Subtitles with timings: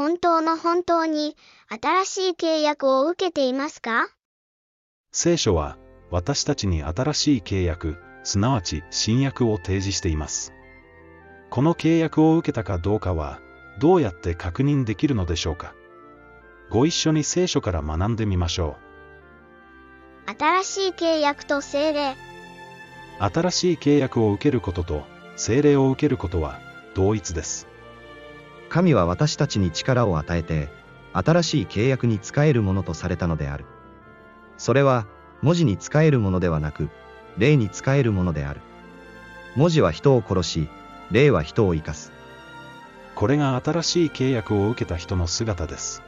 [0.00, 1.36] 本当の本当に
[1.68, 4.08] 新しい契約を受けていますか？
[5.12, 5.76] 聖書は
[6.10, 10.54] 私たちに新しい契約、すなわち新約を提示しています。
[11.50, 13.40] この契約を受けたかどうかは、
[13.78, 15.74] どうやって確認できるのでしょうか？
[16.70, 18.78] ご一緒に聖書から学んでみましょ
[20.38, 22.12] 新しい契約と精霊。
[22.12, 22.14] う。
[23.22, 25.02] 新しい契約を受けることと、
[25.36, 26.58] 聖霊を受けることは、
[26.94, 27.68] 同一です。
[28.70, 30.68] 神は私たちに力を与えて、
[31.12, 33.64] 新しい契約に仕えるものとされたのである。
[34.56, 35.06] それは、
[35.42, 36.88] 文字に仕えるものではなく、
[37.36, 38.60] 霊に仕えるものである。
[39.56, 40.68] 文字は人を殺し、
[41.10, 42.12] 霊は人を生かす。
[43.16, 46.04] これが新しい契約を受けた人の姿です。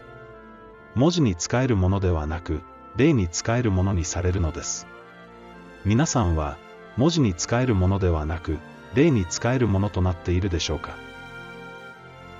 [0.95, 2.61] 文字に使えるものではなく、
[2.97, 4.87] 霊に使えるものにされるのです。
[5.85, 6.59] 皆さんは、
[6.97, 8.59] 文字に使えるものではなく、
[8.95, 10.97] 霊に使えるものとなっているでしょうか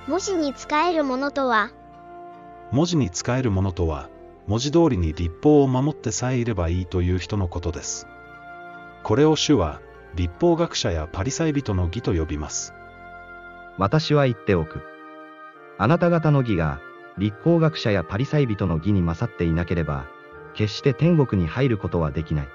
[0.05, 1.71] 文字に使えるものとは、
[2.71, 4.09] 文字に使えるものとは、
[4.47, 8.05] 文字通りに立法を守ってさえいればいいという人のことです。
[9.03, 9.79] これを主は、
[10.15, 12.73] 立法学者やパリサイ人の義と呼びます。
[13.77, 14.81] 私は言っておく。
[15.77, 16.81] あなた方の義が、
[17.17, 20.07] 立法学者やパリサイ人の義に勝っていなければ、
[20.53, 22.47] 決して天国に入ることはできない。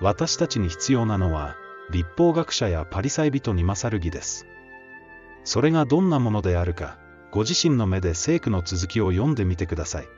[0.00, 1.56] 私たちに必要なのは、
[1.90, 4.46] 立法学者やパリサイ人に勝る義です。
[5.44, 6.96] それがどんなものであるか、
[7.30, 10.08] ご自身の目で聖句の続きを読んでみてください。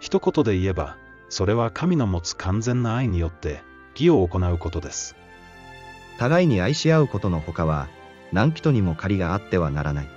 [0.00, 0.96] 一言で言えば、
[1.28, 3.62] それは神の持つ完全な愛によって、
[3.94, 5.16] 義を行うことです。
[6.18, 7.88] 互いに愛し合うことのほかは、
[8.32, 10.08] 何人にも借りがあってはならない。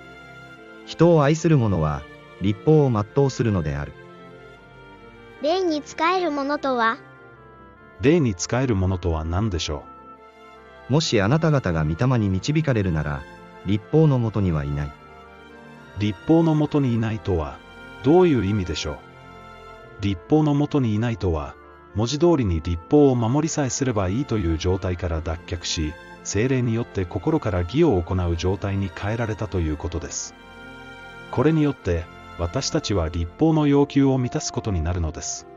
[0.86, 2.02] 人を愛する者は、
[2.42, 3.94] 立法を全うするのである。
[5.42, 6.98] 霊に使えるものとは、
[8.02, 9.84] 霊に使えるものとは何でしょ
[10.90, 13.24] もしあなた方が御霊に導かれるなら、
[13.66, 14.88] 立法のもとにはいない。
[14.88, 14.92] う
[16.00, 17.58] 立法のもとにいないとは、
[18.04, 18.98] どういう意味でしょう？
[20.02, 21.56] 立法のもとにいないとは、
[21.96, 30.36] 文字通りに立法を守りさえすればいいという状態から脱却し、精霊によって心から義を行う状態に変えられたということです。
[31.32, 32.04] これによって、
[32.38, 35.48] 私たちは立法の要求を満たすことになるのです。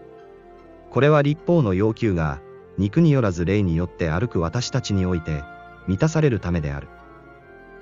[0.90, 2.40] これは立法の要求が、
[2.78, 5.42] 肉によらず霊によって歩く私たちにおいて、
[5.88, 6.86] 満たされるためである。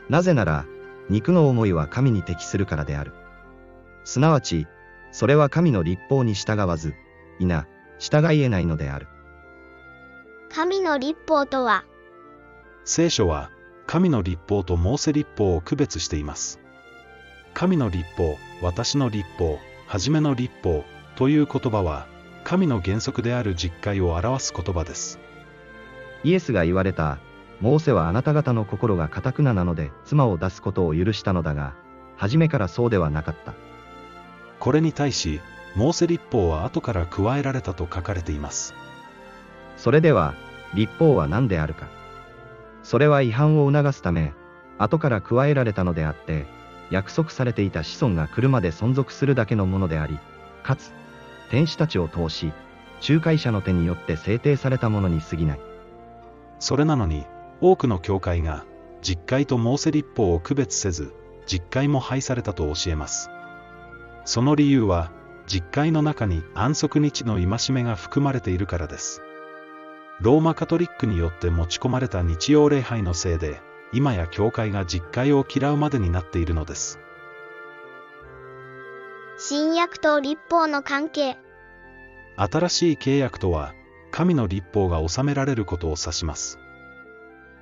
[0.08, 0.64] なぜなら、
[1.08, 3.12] 肉の思いは神に適するからである。
[4.04, 4.66] すなわち、
[5.12, 6.94] それは神の立法に従わず、
[7.38, 7.66] いな、
[7.98, 9.06] 従い得ないのである。
[10.50, 11.84] 神の立法とは、
[12.84, 13.50] 聖書は、
[13.86, 16.60] 神の立法とモーセ立法を区別しています。
[17.54, 20.84] 神の立法、私の立法、はじめの立法
[21.16, 22.06] という言葉は、
[22.44, 25.18] 神の原則である実戒を表す言葉です。
[26.22, 27.18] イエスが言われた、
[27.60, 31.74] モーセはあなた方の心が堅くななので妻を出すことを許したのだが、
[32.16, 33.54] 初めからそうではなかった。
[34.58, 35.40] これに対し、
[35.74, 38.74] モーセ立法は後から加えられたと書かれています。
[39.76, 40.34] それでは、
[40.74, 41.86] 立法は何であるか。
[42.82, 44.32] それは違反を促すため、
[44.78, 46.46] 後から加えられたのであって、
[46.90, 50.18] 約束されていた子孫が来るまで存続するだけのものであり、
[50.62, 50.92] かつ、
[51.50, 52.52] 天使たちを通し、
[53.06, 55.60] 仲介者の手によって制定されたものに過ぎない。
[56.58, 57.26] それなのに、
[57.60, 58.64] 多くの教会が、
[59.02, 61.14] 実戒とモーセ立法を区別せず、
[61.46, 63.30] 実戒も廃されたと教えます。
[64.24, 65.10] その理由は、
[65.46, 69.22] 実戒の中に安息日の戒めが含まれているからです。
[70.20, 73.60] ローマカトリックによって持ち込まれた日曜礼拝のせいで、
[73.92, 76.98] 今や教会が実戒を嫌うまでになっているのです。
[79.38, 81.38] 新約と立法の関係。
[82.36, 83.74] 新しい契約とは、
[84.10, 86.58] 神の立法が収められることを指します。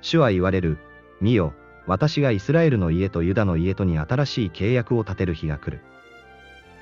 [0.05, 0.77] 主は言われる、
[1.19, 1.55] 見よ、
[1.87, 5.81] 私がイスラエルの家とユダの家とに新しい契約を立てる日が来る。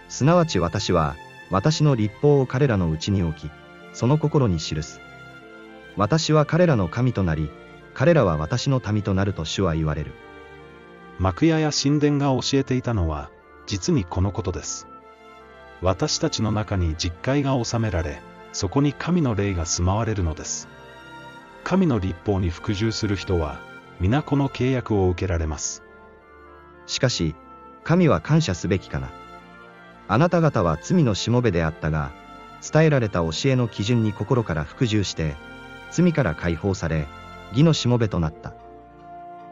[0.10, 1.16] すなわち私は、
[1.50, 3.52] 私の立法を彼らのうちに置き、
[3.94, 5.00] その心に記す。
[5.96, 7.50] 私は彼らの神となり、
[7.94, 10.12] 彼らは私の民となると主は言われる。
[11.18, 13.30] 幕屋や神殿が教えていたのは、
[13.68, 14.86] 実にこのことです。
[15.82, 18.22] 私たちの中に実戒が収められ、
[18.52, 20.68] そこに神の霊が住まわれるのです。
[21.64, 23.60] 神の立法に服従する人は、
[24.00, 25.84] 皆この契約を受けられます。
[26.86, 27.36] しかし、
[27.84, 29.10] 神は感謝すべきかな。
[30.08, 32.12] あなた方は罪のしもべであったが、
[32.62, 35.36] 伝えられた教えの基準に心から服従して、
[35.92, 37.08] 罪から解放され、
[37.52, 38.54] 義のしもべとなった。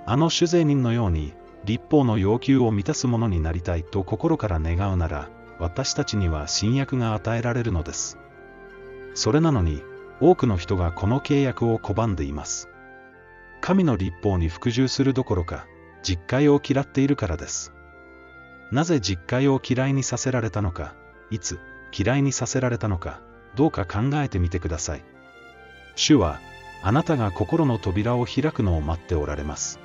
[0.06, 5.30] あの主税人のように、立法の要求を満たすものになりたいと心から願うなら、
[5.60, 8.18] 私たちには新約が与えられるのです。
[9.13, 9.84] それなのに、
[10.21, 12.69] 多くの人がこの契約を拒んでいます。
[13.59, 15.65] 神の立法に服従するどころか、
[16.03, 17.73] 実戒を嫌っているからです。
[18.71, 20.94] なぜ実会を嫌いにさせられたのか、
[21.29, 21.59] いつ
[21.97, 23.19] 嫌いにさせられたのか、
[23.56, 25.03] どうか考えてみてください。
[25.95, 26.39] 主は、
[26.83, 29.79] あなたが心の扉を開くのを待っておられます。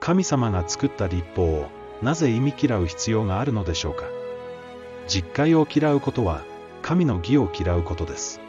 [0.00, 1.68] 神様が作った立法を、
[2.02, 4.04] なぜ意味嫌う必要があるのでしょうか。
[5.08, 6.42] 実会を嫌うことは、
[6.86, 8.40] 神の義を嫌うことです。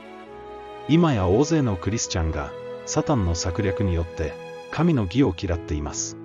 [0.87, 2.51] 今や大勢のクリスチャンが、
[2.85, 4.35] サタンの策略によって、
[4.69, 6.17] 神の義を嫌っています。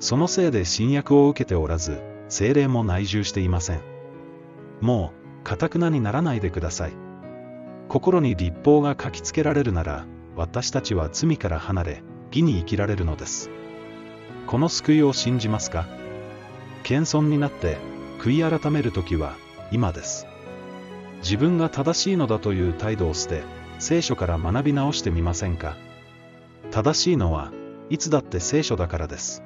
[0.00, 3.80] そのせいで新約を受けておらず、精霊も内住していません。
[4.82, 6.92] もう、かたくなにならないでください。
[7.88, 10.04] 心に立法が書きつけられるなら、
[10.36, 13.48] 私たちは罪から離れ、義に生きられるのです。
[14.46, 15.86] この救いを信じますか？
[16.82, 17.78] 謙遜になって、
[18.18, 19.36] 悔い改める時は、
[19.72, 20.26] 今です。
[21.24, 23.42] 自分が正しいのだという態度を捨て、
[23.78, 25.74] 聖書から学び直してみませんか？
[26.70, 27.50] 正しいのは、
[27.88, 29.42] いつだって聖書だからです。